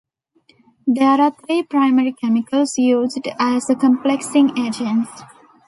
[0.87, 5.11] There are three primary chemicals used as the complexing agents.